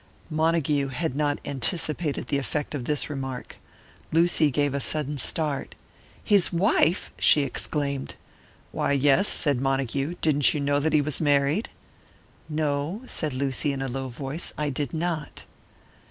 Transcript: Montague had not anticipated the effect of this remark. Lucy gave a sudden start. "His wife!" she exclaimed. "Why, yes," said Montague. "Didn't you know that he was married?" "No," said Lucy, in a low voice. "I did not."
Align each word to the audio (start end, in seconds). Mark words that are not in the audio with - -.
Montague 0.31 0.87
had 0.87 1.15
not 1.15 1.37
anticipated 1.45 2.25
the 2.29 2.39
effect 2.39 2.73
of 2.73 2.85
this 2.85 3.07
remark. 3.07 3.57
Lucy 4.11 4.49
gave 4.49 4.73
a 4.73 4.79
sudden 4.79 5.19
start. 5.19 5.75
"His 6.23 6.51
wife!" 6.51 7.11
she 7.19 7.43
exclaimed. 7.43 8.15
"Why, 8.71 8.93
yes," 8.93 9.27
said 9.27 9.61
Montague. 9.61 10.15
"Didn't 10.19 10.55
you 10.55 10.59
know 10.59 10.79
that 10.79 10.93
he 10.93 11.01
was 11.01 11.21
married?" 11.21 11.69
"No," 12.49 13.03
said 13.05 13.31
Lucy, 13.35 13.73
in 13.73 13.81
a 13.83 13.87
low 13.87 14.07
voice. 14.07 14.53
"I 14.57 14.71
did 14.71 14.91
not." 14.91 15.45